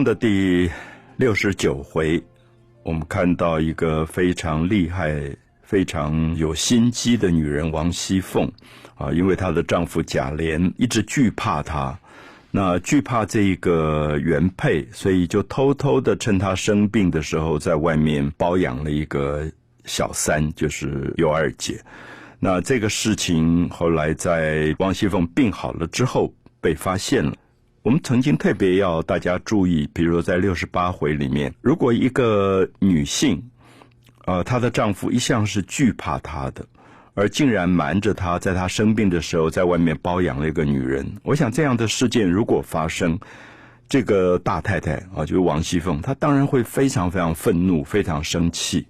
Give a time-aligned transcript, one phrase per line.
[0.06, 0.70] 《》的第
[1.18, 2.22] 六十九回，
[2.82, 5.14] 我们看到一个非常厉害、
[5.62, 8.50] 非常有心机的女人王熙凤
[8.94, 11.98] 啊，因为她的丈夫贾琏一直惧怕她，
[12.50, 19.46] 那惧怕这一个原配，所以就偷偷的趁她生病的时候，在外面包养了一个
[19.84, 21.78] 小三，就是尤二姐。
[22.38, 27.34] 那这个事情后来在王熙凤病好了之后被发现了。
[27.82, 33.42] 我们曾经特别要大家注意，比如在六十八回里面，如果一个女性，
[34.26, 36.66] 呃，她的丈夫一向是惧怕她的，
[37.14, 43.18] 而竟然瞒着她，在她生病的时候在外面包养了一个女人，我想这样的事件如果发生，
[43.88, 48.86] 这个大太太啊，就是王熙凤，她当然会非常非常愤怒，非常生气。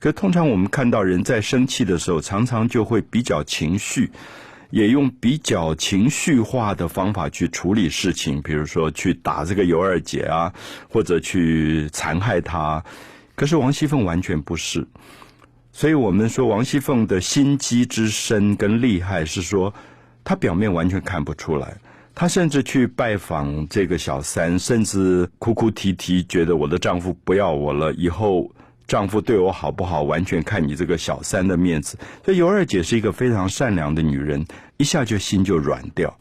[0.00, 4.10] 可通常我们看到人在生气的时候，常常就会比较情绪。
[4.74, 10.52] 也用比较情绪化的方法去处理事情，比如说去打这个尤二姐啊，
[10.90, 12.84] 或者去残害她。
[13.36, 14.84] 可是王熙凤完全不是，
[15.70, 19.72] 所以我们说王熙凤的心机之深跟厉害，是说
[20.24, 21.76] 她表面完全看不出来。
[22.12, 28.50] 她甚至去拜访这个小三，甚至哭哭啼啼，觉得我的丈夫不要我了，以后。
[28.86, 31.98] 丈夫对我好不好，完全看你这个小三的面子。
[32.24, 34.44] 所以尤二姐是一个非常善良的女人，
[34.76, 36.14] 一下就心就软掉。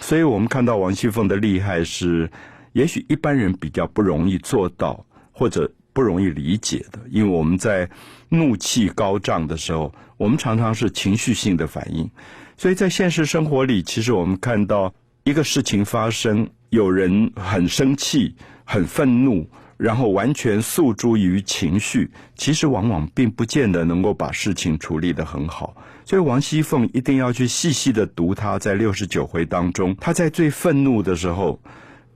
[0.00, 2.30] 所以我们看到王熙凤的厉害是，
[2.72, 6.98] 也许一般人比较不容易做到，或者不容易理解的。
[7.10, 7.88] 因为我们在
[8.28, 12.10] 怒气高涨的时候，我们常常是情绪性的反应。
[12.56, 14.92] 所以在现实生活里，其实我们看到
[15.24, 19.48] 一个事情发生，有人很生气、很愤怒。
[19.80, 25.74] 然后完全诉诸于情绪，其实往往并不见得能够把事情处理得很好。
[26.04, 31.58] 所以王熙凤一定要去细细的读她在六十九回当中，她在最愤怒的时候，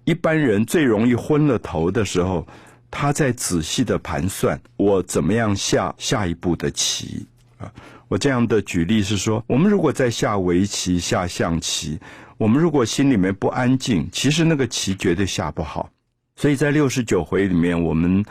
[0.04, 2.46] 一般人最容易昏了头的时候，
[2.90, 7.26] 她在仔细的盘算我怎么样下下一步的棋
[7.56, 7.72] 啊。
[8.08, 11.98] 我这样的举例是说，我们如果在下围棋、下象棋，
[12.36, 15.88] 我们如果心里面不安静，其实那个棋绝对下不好。
[16.36, 18.24] 所以在六十九回里面，我们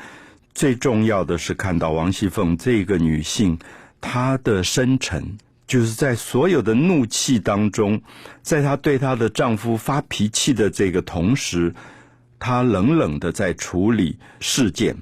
[0.53, 3.57] 最重要的是看到王熙凤这个女性，
[4.01, 8.01] 她的深沉，就是在所有的怒气当中，
[8.41, 11.73] 在她对她的丈夫发脾气的这个同时，
[12.37, 14.95] 她冷冷的在处理事件，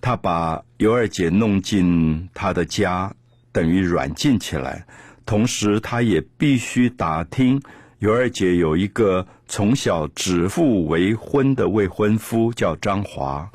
[0.00, 3.14] 她把尤二姐弄进她的家，
[3.52, 4.84] 等于软禁起来，
[5.24, 7.62] 同时她也必须打听。
[8.00, 13.50] 尤二姐有一个从小指腹为婚的未婚夫，叫张华，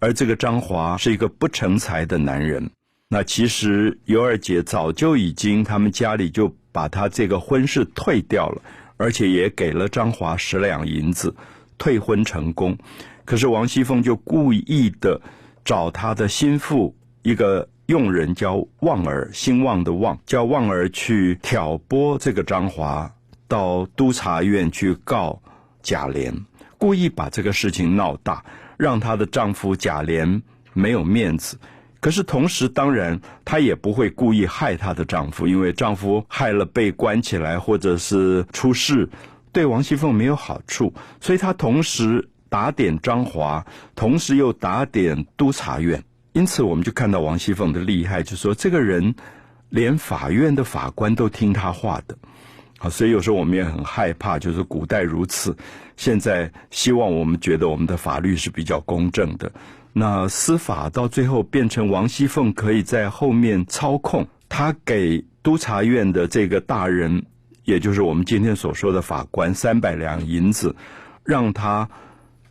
[0.00, 2.68] 而这个张华是一个不成才的男人。
[3.08, 8.62] 那其实尤二姐早就已经，他们家里就把他这个婚事退掉了，
[8.96, 11.32] 而且也给了张华十两银子，
[11.78, 12.76] 退婚成功。
[13.24, 15.20] 可是王熙凤就故意的
[15.64, 16.92] 找他的心腹
[17.22, 23.12] 一个佣人叫旺儿，兴旺的旺，叫旺儿去挑拨这个张华。
[23.48, 25.40] 到督察院去告
[25.82, 26.44] 贾琏，
[26.78, 28.44] 故意把这个事情闹大，
[28.76, 30.42] 让她的丈夫贾琏
[30.72, 31.58] 没有面子。
[31.98, 39.08] 可是同时，当然她也不会故意害她的丈夫，因为丈夫害了被关起来或者是出事，
[39.52, 40.92] 对王熙凤没有好处。
[41.20, 43.64] 所以她同时打点张华，
[43.94, 46.04] 同时又打点督察院。
[46.32, 49.14] 因此，我们就看到王熙凤的厉害，就说这个人
[49.70, 52.16] 连法院的法官都听她话的。
[52.78, 55.56] 啊，所以有时候我们也很害怕，就是古代如此，
[55.96, 59.50] 现在希望我们觉得我们的法律是比较公正的。
[59.92, 67.24] 那司法到最后变成王熙凤可以在后面操控，他给督察院的这个大人，
[67.64, 70.76] 也就是我们今天所说的法官三百两银子，
[71.24, 71.88] 让他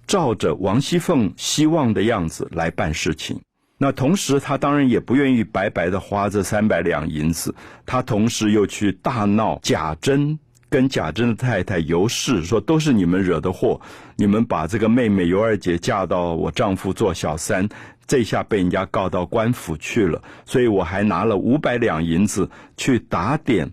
[0.07, 3.39] 照着王熙凤希望的样子来办事情。
[3.77, 7.54] 那同时，他当然也不愿意白白的花这三百两银子。
[7.86, 10.39] 他同时又去大闹贾珍
[10.69, 13.81] 跟贾珍的太太尤氏，说都是你们惹的祸，
[14.16, 17.68] 你们把这个妹妹尤二姐嫁到我丈夫做小三，
[18.07, 20.22] 这下被人家告到官府去了。
[20.45, 23.69] 所以我还拿了五百两银子去打点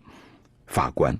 [0.66, 1.16] 法官，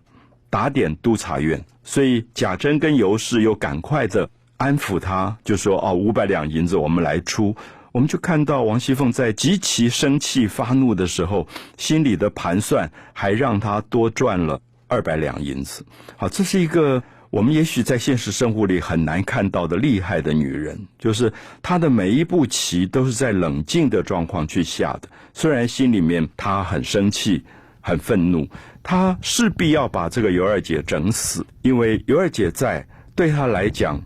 [0.50, 1.64] 打点督察院。
[1.84, 7.54] 所以贾珍跟尤氏又赶快的安抚他，就说：“哦，五百两银子我们来出。”
[7.92, 11.46] 我们就看到王熙凤在极其生气发怒的时候，
[11.76, 14.58] 心里的盘算还让她多赚了
[14.88, 15.84] 二百两银子。
[16.16, 21.30] 好，这是一个我们也许在现实生活里很难看到的厉害的女人，就是
[21.62, 25.08] 她的每一步棋都是在冷静的状况去下的。
[25.34, 27.44] 虽然心里面她很生气、
[27.82, 28.48] 很愤怒，
[28.82, 34.00] 她势必要把这个尤二姐整死，因为尤二姐在对她来讲。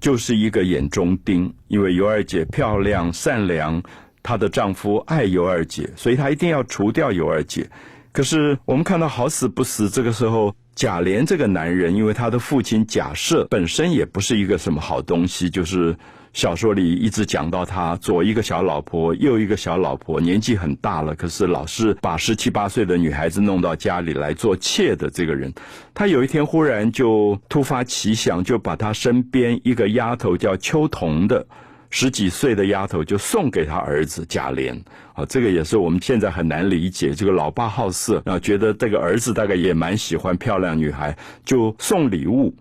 [0.00, 3.82] 就是一个眼中钉，因为尤二姐漂亮善良，
[4.22, 7.68] 她的丈夫爱尤二姐，所以她一定要除掉尤二姐。
[8.12, 15.96] 可是我们看到好死不死，这个时候贾琏这个男人，因为他的父亲贾赦本身也不是一个什么好东西，就是
[16.34, 25.50] 小说里一直讲到他左一个小老婆，右一个小老婆，年纪很大了，可是老是把十七八岁的女孩子弄到家里来做妾的这个人，
[25.94, 31.46] 他有一天忽然就突发奇想，就把他身边一个丫头叫秋桐的。
[31.90, 34.82] 十几岁的丫头就送给他儿子贾琏
[35.14, 37.14] 啊，这个也是我们现在很难理解。
[37.14, 42.54] 这个老爸好色啊，觉得这个儿子大概也蛮喜欢漂亮女孩，就送礼物。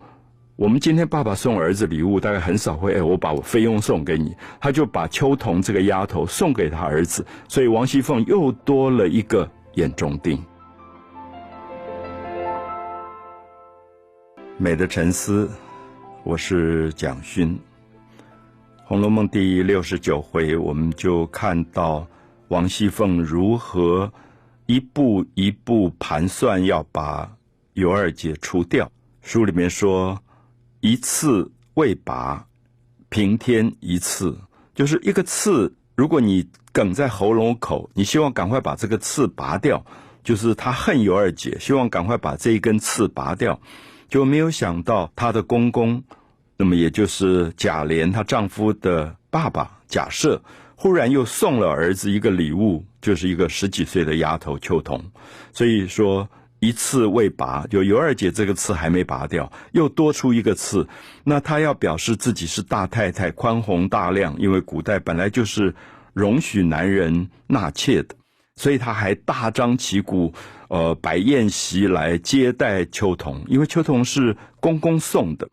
[0.56, 4.33] 我们今天爸爸送儿子礼物，大概很少会哎，我把我费用送给你。
[4.60, 10.42] 他就把秋桐这个丫头送给他儿子，所以王熙凤又多了一个眼中钉。
[14.57, 15.50] 美的沉思，
[16.24, 17.50] 我是蒋勋。
[18.88, 22.08] 《红楼梦》第六十九回，我们就看到
[22.50, 24.14] 王熙凤如何
[24.68, 27.36] 一步一步盘算要把
[27.74, 28.88] 尤二姐除掉。
[29.24, 30.22] 书里面说
[30.82, 32.46] ：“一刺未拔，
[33.10, 34.38] 平添一次。”
[34.76, 39.84] 就是一个刺，如果你梗在喉咙口，你希望赶快把这个刺拔掉，
[40.24, 43.60] 就是他恨尤二姐，希望赶快把这一根刺拔掉，
[44.10, 46.04] 就没有想到他的公公。
[46.57, 50.40] 那么，也就是贾琏她丈夫的爸爸贾赦，
[50.75, 55.04] 忽然又送了儿子一个礼物，就是一个十几岁的丫头秋桐。
[55.52, 56.30] 所以说，
[56.60, 60.88] 一次未拔，就尤二姐这个刺还没拔掉，又多出一个刺。
[61.25, 65.75] 那她要表示自己是大太太，宽宏大量，因为古代本来就是
[66.13, 68.16] 容许男人纳妾的，
[68.56, 70.34] 所以她还大张旗鼓，
[70.69, 75.46] 呃，摆宴席来接待秋桐，因为秋桐是公公送的。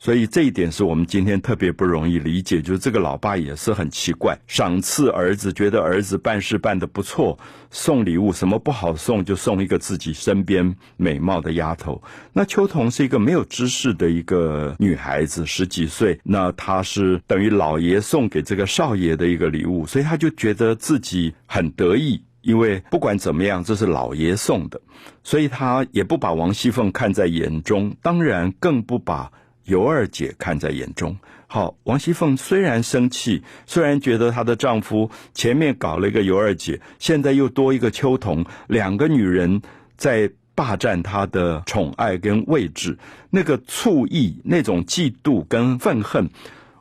[0.00, 7.36] 所以这一点是我们今天特别不容易理解，就是这个老爸也是很奇怪，赏赐儿子，觉得儿子办事办得不错，
[7.72, 12.00] 送礼物什么不好送，就送一个自己身边美貌的丫头。
[12.32, 24.80] 那秋桐是一个没有知识的一个女孩子，十几岁，那她是等于老爷送给这个少爷的一个礼物，所以他就觉得自己很得意，因为不管怎么样，这是老爷送的，
[25.24, 29.32] 所以他也不把王熙凤看在眼中，当然更不把。
[29.68, 31.14] 尤二姐看在眼中，
[31.46, 39.60] 好，王熙凤虽然生气，虽然觉得她的丈夫前面搞了一个尤二姐，现在又多一个秋桐，两个女人
[39.98, 42.98] 在霸占她的宠爱跟位置，
[43.28, 46.30] 那个醋意、那种嫉妒跟愤恨，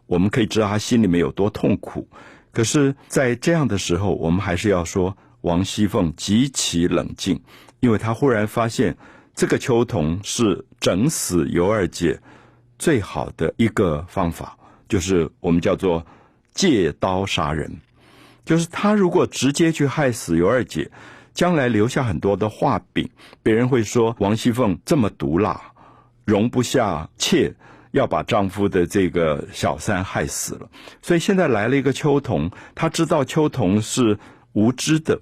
[0.05, 2.07] 我们可以知道她心里面有多痛苦。
[2.53, 7.41] 可是，在这样的时候，我们还是要说，王熙凤极其冷静，
[7.81, 8.95] 因为她忽然发现，
[9.35, 12.17] 这个秋桐是整死尤二姐。
[12.77, 14.57] 最好的一个方法
[14.87, 16.05] 就是我们叫做
[16.53, 17.71] 借刀杀人，
[18.45, 20.89] 就是他如果直接去害死尤二姐，
[21.33, 23.09] 将来留下很多的画饼，
[23.43, 25.61] 别人会说王熙凤这么毒辣，
[26.25, 27.53] 容不下妾
[27.91, 30.69] 要把丈夫的这个小三害死了。
[31.01, 34.17] 所以现在来了一个秋桐，他知道秋桐是
[34.53, 35.19] 无知的，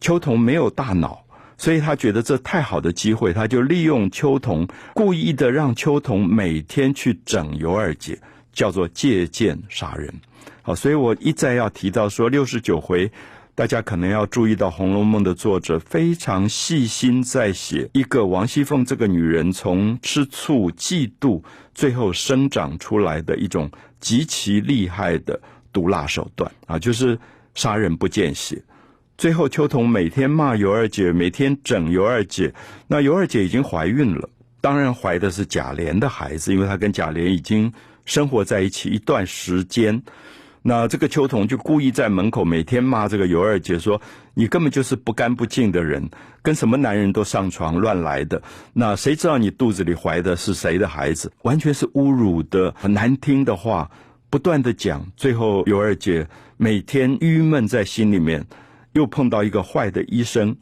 [0.00, 1.24] 秋桐没有大脑。
[1.58, 8.16] 所以他觉得这太好的机会，他就利用秋桐，故意的让秋桐每天去整尤二姐，
[8.52, 10.14] 叫做借剑杀人。
[10.62, 13.10] 好，所以我一再要提到说，六十九回，
[13.56, 21.42] 大家可能要注意到《红楼梦》的作者非常细心在写一个王熙凤这个女人从吃醋、嫉妒，
[21.74, 25.40] 最后生长出来的一种极其厉害的
[25.72, 27.18] 毒辣手段啊，就是
[27.54, 28.62] 杀人不见血。
[29.18, 32.54] 最后，秋桐每天骂尤二姐，每天整尤二姐。
[32.86, 34.28] 那尤二姐已经怀孕了，
[34.60, 37.72] 当然怀的是贾琏的孩子，因为她跟贾琏已经
[38.04, 40.00] 生活在一起一段时间。
[40.62, 44.00] 那这个秋桐就故意在门口每天骂这个尤二姐，说
[44.34, 46.08] 你根本就是不干不净的人，
[46.40, 48.40] 跟什么男人都上床乱来的。
[48.72, 51.32] 那谁知道你肚子里怀的是谁的孩子？
[51.42, 53.90] 完全是侮辱的、很难听的话，
[54.30, 55.04] 不断的讲。
[55.16, 56.24] 最后，尤二姐
[56.56, 58.46] 每天郁闷在心里面。
[58.98, 60.56] 又碰到一个坏的医生，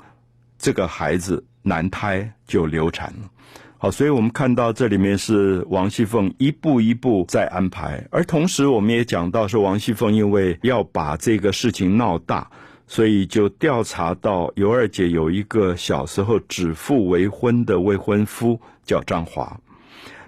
[0.58, 3.30] 这个孩子难胎就流产了。
[3.78, 12.50] 好，所以我们看到这里面是王熙凤一步一步在安排，而同时我们也讲到说，王熙凤因为要把这个事情闹大，
[12.86, 19.58] 所以就调查到尤二姐有一个小时候指腹为婚的未婚夫叫张华，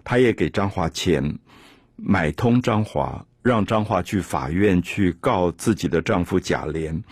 [0.02, 1.38] 她也给张华钱，
[1.96, 7.02] 买通张华，让张华去法院去告自己的丈夫贾琏。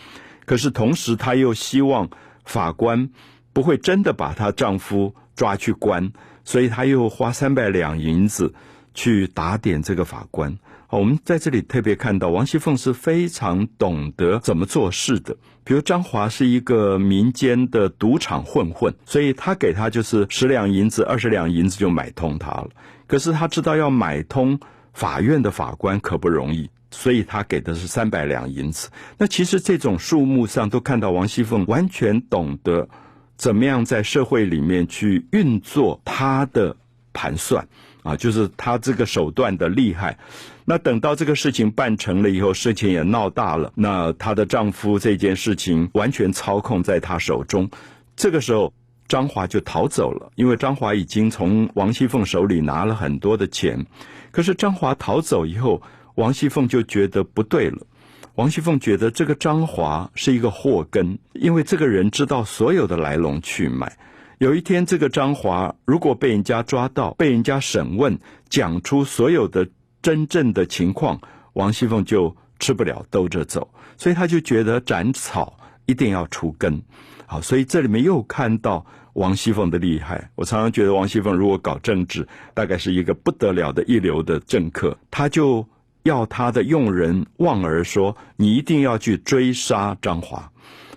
[0.46, 2.08] 可是同时，她又希望
[2.44, 3.10] 法官
[3.52, 6.12] 不会真的把她丈夫抓去关，
[6.44, 8.54] 所以她又花三百两银子
[8.94, 10.58] 去打点这个法官。
[10.88, 15.36] 好，我们在这里特别看到王熙凤是非常懂得怎么做事的。
[15.64, 22.68] 比如张华是一个民间的赌场混混，所以他给他就是十两银子、二十两银子就买通他了。
[23.08, 24.60] 可是他知道要买通
[24.92, 28.88] 法院的法官可不容易，所以他给的是三百两银子。
[29.18, 32.88] 那其实这种数目上都看到王熙凤完全懂得
[33.36, 36.74] 怎么样在社会里面去运作他的
[37.12, 37.68] 盘算。
[38.02, 40.16] 啊，就是他这个手段的厉害。
[40.64, 43.72] 那等到这个事情办成了以后，事情也闹大了。
[43.74, 47.68] 那她的丈夫这件事情完全操控在她手中。
[48.14, 48.72] 这个时候，
[49.08, 53.84] 张华就逃走了，因为张华已经从王熙凤手里拿了很多的钱。
[54.30, 55.82] 可是张华逃走以后，
[56.16, 57.86] 王熙凤就觉得不对了。
[58.34, 63.96] 王熙凤觉得这个张华是一个祸根，因为这个人知道所有的来龙去脉。
[64.38, 68.18] 有一天，这个张华如果被人家抓到，被人家审问，
[68.50, 69.66] 讲出所有的
[70.02, 71.18] 真正的情况，
[71.54, 76.82] 王熙凤就吃不了兜着走，所以他就觉得斩草一定要除根。
[77.26, 80.30] 好，所以这里面又看到王熙凤的厉害。
[80.34, 84.98] 我常常觉得王熙凤如果搞政治，大概是一个不得了的一流的政客。
[85.10, 85.66] 他就
[86.06, 90.50] 要他的用人望儿说：“你一定要去追杀张华。”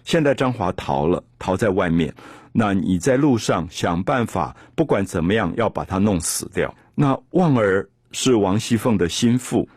[0.05, 2.13] 现在张华逃了，逃在外面。
[2.51, 6.73] 那你在路上想办法，不管怎么样要把他弄死掉。
[6.95, 9.67] 那旺儿是王熙凤的心腹，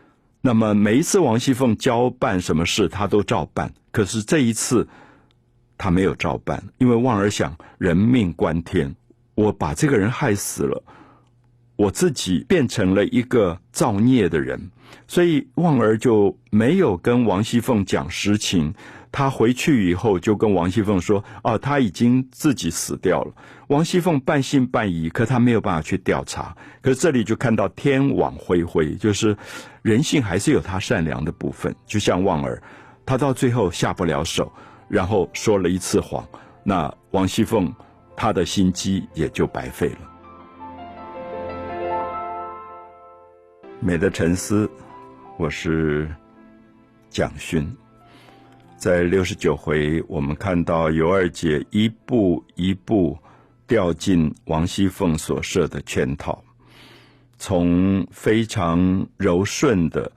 [0.41, 3.71] 那么每一次王熙凤交办什么事，他都照办。
[3.91, 4.87] 可是这一次
[5.77, 8.95] 他没有照办，因为旺儿想人命关天，
[9.35, 10.83] 我把这个人害死了，
[11.75, 14.59] 我自己变成了一个造孽的人，
[15.07, 18.73] 所以旺儿就没有跟王熙凤讲实情。
[19.15, 23.31] 他回去以后就跟王熙凤说：“哦，他已经自己死掉了。”
[23.69, 26.57] 王熙凤半信半疑，可他没有办法去调查。
[26.81, 29.37] 可是这里就看到天网恢恢，就是
[29.83, 31.75] 人性还是有他善良的部分。
[31.85, 32.59] 就像旺儿，
[33.05, 34.51] 他到最后下不了手，
[34.87, 36.27] 然后说了一次谎，
[36.63, 37.71] 那王熙凤
[38.17, 40.12] 他的心机也就白费了。
[43.85, 44.69] 美的沉思，
[45.37, 46.09] 我是
[47.09, 47.69] 蒋勋。
[48.77, 53.17] 在六十九回，我们看到尤二姐一步一步
[53.67, 56.41] 掉进王熙凤所设的圈套，
[57.37, 60.09] 从非常柔顺的、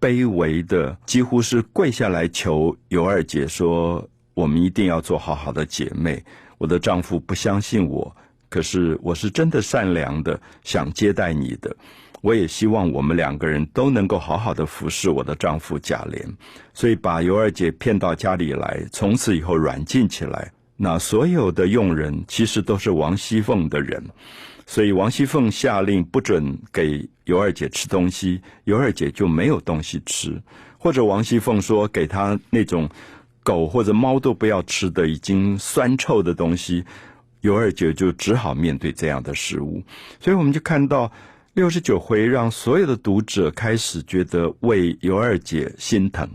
[0.00, 6.24] 卑微的，几乎是跪下来求尤二姐说：“我们一定要做好好的姐妹。
[6.58, 8.14] 我的丈夫不相信我，
[8.48, 11.76] 可是我是真的善良的，想接待你的。”
[12.22, 16.22] 我也希望我们两个人都能够好好的服侍我的丈夫贾琏，
[16.74, 20.52] 所以把尤二姐骗到家里来，从此以后软禁起来。
[20.76, 24.04] 那所有的佣人其实都是王熙凤的人，
[24.66, 30.32] 所以王熙凤下令不准给尤二姐吃东西，尤二姐就没有东西吃；
[30.78, 32.88] 或者王熙凤说给她那种
[33.42, 36.84] 狗或者猫都不要吃的已经酸臭的东西，
[37.40, 39.82] 尤二姐就只好面对这样的食物。
[40.18, 41.10] 所以我们就看到。
[41.60, 46.26] 六十九回让所有的读者开始觉得为尤二姐心疼，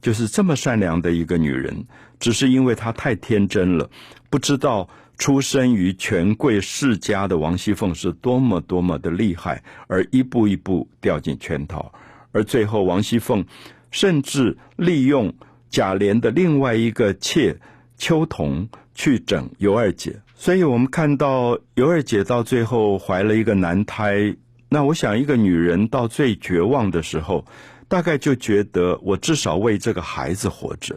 [0.00, 1.84] 就是这么善良的一个女人，
[2.18, 3.90] 只是因为她太天真了，
[4.30, 11.92] 不知道出身于权贵世家的王熙凤是多么多么的厉害，而一步一步掉进圈套，
[12.32, 13.44] 而最后王熙凤
[13.90, 15.30] 甚至利用
[15.68, 17.54] 贾琏的另外一个妾
[17.98, 24.34] 秋桐去整尤二姐，所以我们看到尤二姐到最后怀了一个男胎。
[24.72, 27.44] 那我想，一个女人到最绝望的时候，
[27.88, 30.96] 大概就觉得我至少为这个孩子活着，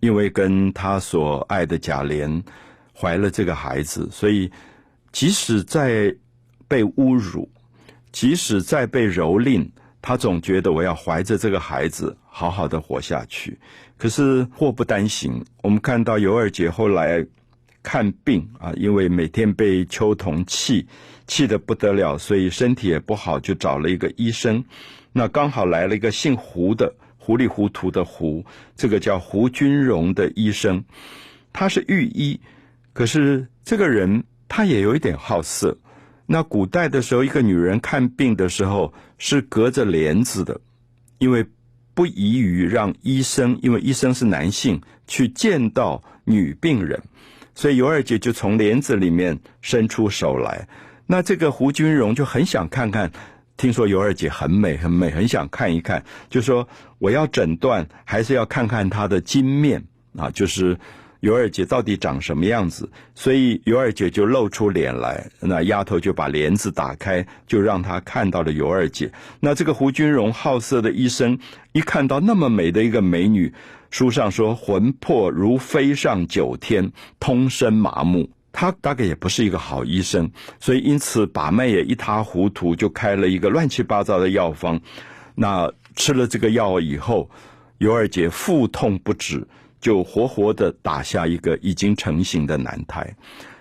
[0.00, 2.42] 因为跟她所爱的贾琏
[2.92, 4.50] 怀了这个孩子，所以
[5.12, 6.12] 即使在
[6.66, 7.48] 被侮辱，
[8.10, 9.70] 即使在被蹂躏，
[10.02, 13.56] 她总觉得我要怀着这个孩子好好的活下去。
[13.96, 17.24] 可是祸不单行，我们看到尤二姐后来。
[17.84, 20.86] 看病啊，因为每天被秋桐气，
[21.26, 24.64] 气得不得了，所以身体也不好，就找了一个医生。
[25.12, 28.44] 那刚好来了一个姓胡的，糊里糊涂的胡，
[28.76, 30.82] 这个叫胡君荣的医生，
[31.52, 32.40] 他是御医，
[32.92, 35.76] 可是这个人他也有一点好色。
[36.26, 40.58] 那古代的时候，一个女人看病的时候是隔着帘子的，
[41.18, 41.44] 因为
[41.94, 47.02] 不宜于让医生，因为医生是男性去见到女病人。
[47.54, 50.66] 所以尤二姐就从帘子里面伸出手来，
[51.12, 53.12] 那这个胡君荣就很想看看，
[53.58, 56.66] 听说尤二姐很美很美，很想看一看，就说
[56.98, 59.84] 我要诊断，还是要看看她的金面
[60.16, 60.74] 啊，就是
[61.20, 65.22] 尤二姐到底长什么样子，所以尤二姐就露出脸来。
[65.38, 69.12] 那丫头就把帘子打开，就让她看到了尤二姐。
[69.38, 71.38] 那这个胡君荣好色的医生
[71.72, 73.52] 一看到那么美的一个美女，
[73.90, 76.90] 书上说魂魄如飞上九天，
[77.20, 78.30] 通身麻木。
[78.52, 80.30] 他大概也不是一个好医生，
[80.60, 84.80] 所以因此把脉也一塌糊涂，就开了一个乱七八糟的药方。
[85.34, 87.30] 那吃了这个药以后，
[87.78, 89.48] 尤二姐腹痛不止。
[89.82, 93.16] 就活活的打下一个已经成型的男胎，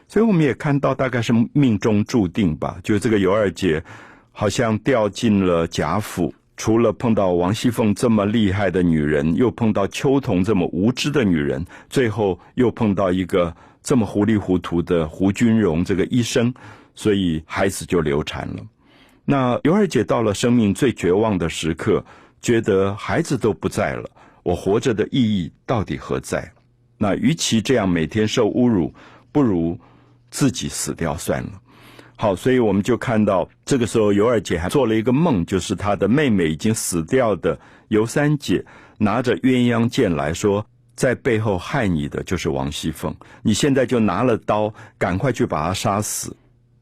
[0.07, 2.77] 所以我们也看到大概是命中注定吧。
[2.83, 3.83] 就这个尤二姐，
[4.31, 16.53] 好像掉进了贾府，除了碰到王熙凤这么厉害的女人，又碰到秋桐这么无知的女人，最后又碰到一个这么糊里糊涂的胡君荣这个医生，
[16.95, 18.63] 所以孩子就流产了。
[19.25, 22.03] 那尤二姐到了生命最绝望的时刻，
[22.41, 24.09] 觉得孩子都不在了。
[24.43, 26.51] 我活着的意义到底何在？
[26.97, 28.93] 那与其这样每天受侮辱，
[29.31, 29.79] 不如
[30.29, 31.51] 自己死掉算了。
[32.15, 38.63] 好，所以我们就看到这个时候，尤二姐还做了一个梦，就是她的妹妹已经死掉的尤三姐
[39.00, 43.15] 拿着鸳鸯剑来说，在背后害你的就是王熙凤。
[43.41, 46.36] 你现在就拿了刀，赶快去把她杀死，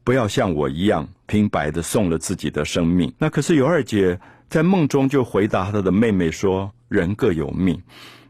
[0.04, 3.12] 不要像我一样平白的送了自己的生命。
[3.18, 6.72] 那可是尤二姐在梦中就回答她的妹妹说。
[6.90, 7.80] 人各有命，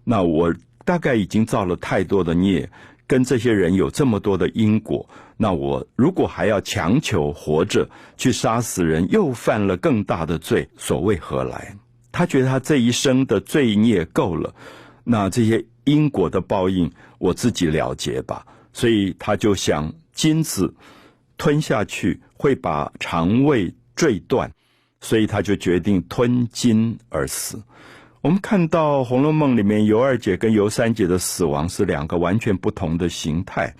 [0.05, 2.69] 那我大概已经造了太多的孽，
[3.07, 5.09] 跟这些人有这么多的因果，
[5.39, 11.75] 那我如果还要强求活着去杀死人，又犯了更大的罪，所谓何来？
[12.13, 14.55] 他觉得他这一生的罪孽够了，
[15.05, 20.73] 那这些因果的报应我自己了结吧，所以他就想金子
[21.37, 24.51] 吞下去会把肠胃坠断，
[25.01, 27.63] 所以他就决定吞金而死。
[28.23, 33.75] 我们看到《红楼梦》里面尤二姐跟尤三姐的死亡是两个完全不同的形态。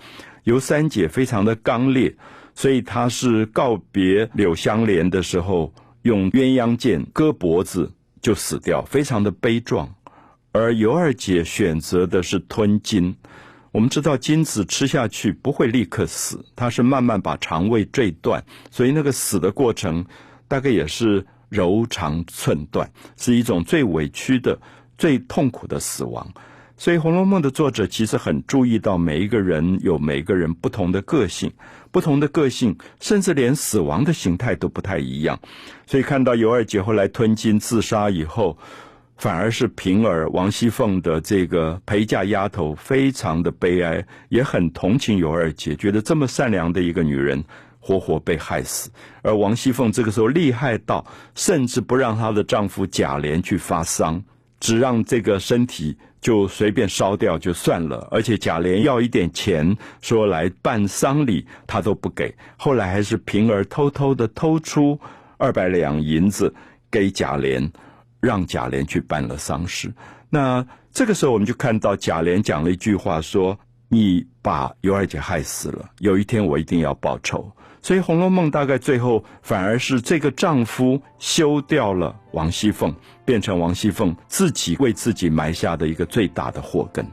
[0.45, 2.11] 尤三姐非常的刚烈，
[2.55, 9.87] 所以她是告别柳湘莲的时候用鸳鸯剑割脖子就死掉，非常的悲壮。
[10.51, 13.15] 而尤二姐选择的是吞金。
[13.71, 20.05] 我们知道金子吃下去不会立刻死，它是慢慢把肠胃坠断，所以那个死的过程
[20.47, 21.25] 大概也是。
[21.51, 24.57] 柔肠寸断是一种最委屈的、
[24.97, 26.25] 最痛苦的死亡，
[26.77, 31.51] 所以《红楼梦》的作者其实很注意到每一个人有每个人不同的个性，
[31.91, 35.37] 不同的个性，甚至连死亡的形态都不太一样。
[35.85, 38.57] 所以看到尤二姐后来吞金自杀以后，
[39.21, 47.43] 反而是平儿、王熙凤的这个陪嫁丫头非常的悲哀，也很同情尤二姐，觉得这么善良的一个女人。
[47.79, 48.89] 活活被害死，
[49.21, 51.05] 而王熙凤这个时候厉害到，
[51.35, 54.23] 甚至不让她的丈夫贾琏去发丧，
[54.59, 58.07] 只让这个身体就随便烧掉就算了。
[58.09, 62.33] 而且贾琏要一点钱，说来办丧礼，她都不给。
[62.57, 64.99] 后来还是平儿偷偷的偷出
[65.37, 66.51] 二百两银子
[66.89, 67.67] 给贾琏，
[68.21, 69.93] 让贾琏去办了丧事。
[70.29, 77.51] 那这个时候，我们就看到贾琏讲了一句话，说：“你把尤二姐害死了，有一天我一定要报仇。”
[77.83, 82.93] 所以《红楼梦》大概最后反而是这个丈夫休掉了王熙凤，
[83.25, 87.03] 变成王熙凤自己为自己埋下的一个最大的祸根。